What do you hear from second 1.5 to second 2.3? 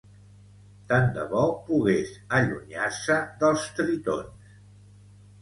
pogués